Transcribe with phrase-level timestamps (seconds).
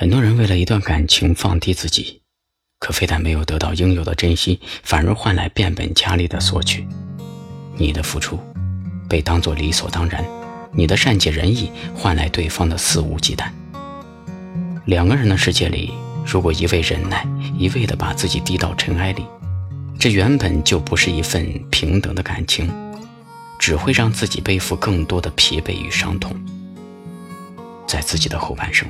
[0.00, 2.22] 很多人为了一段感情放低自己，
[2.78, 6.88] 可非但没有得到应有的珍惜，反而换来变本加厉的索取。
[7.76, 8.40] 你的付出
[9.10, 10.24] 被当作理所当然，
[10.72, 13.50] 你的善解人意换来对方的肆无忌惮。
[14.86, 15.92] 两个人的世界里，
[16.24, 17.22] 如果一味忍耐，
[17.58, 19.26] 一味的把自己低到尘埃里，
[19.98, 22.72] 这原本就不是一份平等的感情，
[23.58, 26.34] 只会让自己背负更多的疲惫与伤痛。
[27.86, 28.88] 在自己的后半生。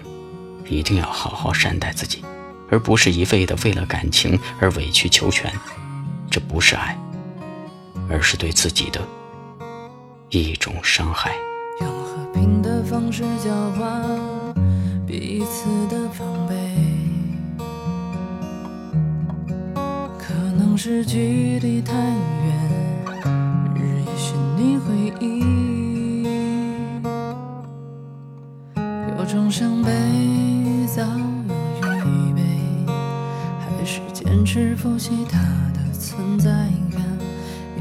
[0.71, 2.25] 一定要好好善待自己，
[2.71, 5.53] 而不是一味的为了感情而委曲求全。
[6.31, 6.97] 这不是爱，
[8.09, 9.01] 而是对自己的
[10.29, 11.35] 一种伤害。
[11.81, 14.03] 用和平的方式交换
[15.07, 16.55] 彼此的防备，
[20.17, 23.05] 可能是距离太远，
[23.75, 26.23] 日夜寻觅回忆，
[29.19, 29.91] 有种伤悲。
[30.87, 32.43] 早有预备，
[33.61, 35.39] 还是坚持复习它
[35.73, 36.51] 的存在
[36.93, 37.01] 感？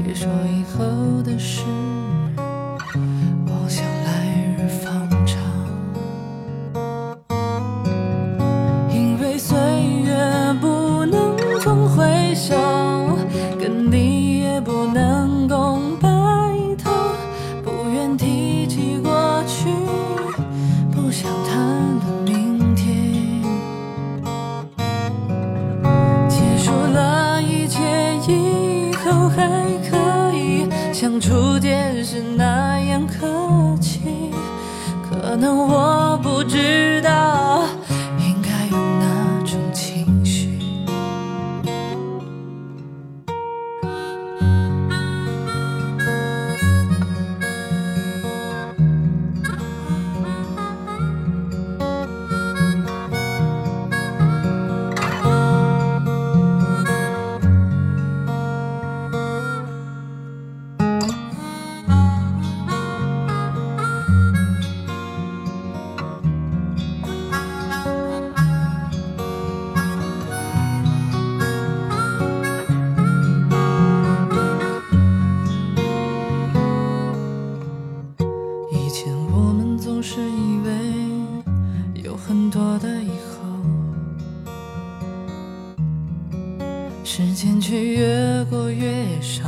[0.02, 1.62] 别说以后的事。
[29.40, 29.48] 还
[29.88, 34.00] 可以像初见时那样客气，
[35.08, 36.58] 可能我不知
[82.50, 83.46] 多的以后
[87.04, 89.44] 时间却越过越少，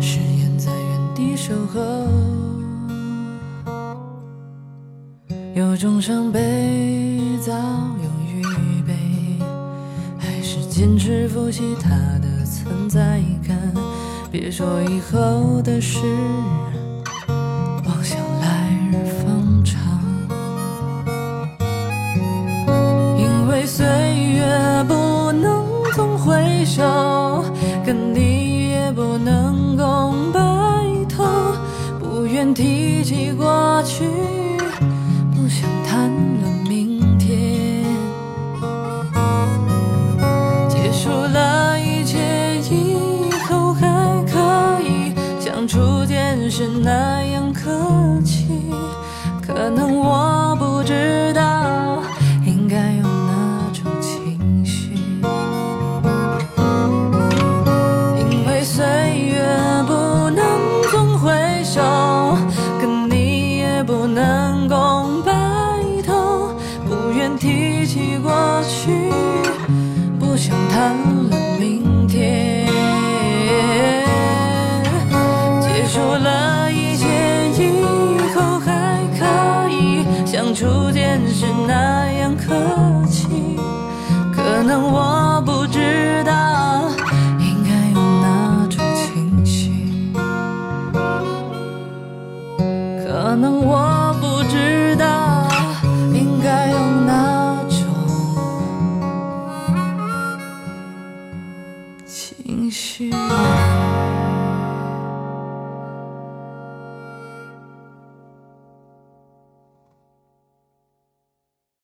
[0.00, 1.80] 誓言在原地守候。
[5.54, 8.42] 有种伤悲早有预
[8.82, 8.94] 备，
[10.18, 11.90] 还是坚持复习它
[12.20, 13.74] 的存在感？
[14.30, 15.98] 别说以后的事。
[27.86, 30.40] 跟你也不能共白
[31.08, 31.24] 头，
[32.00, 34.04] 不愿提起过去，
[35.32, 36.10] 不想谈
[36.40, 37.84] 论明天。
[40.68, 43.86] 结束了一切以后还
[44.24, 47.52] 可以像初见时那样
[84.78, 85.15] 我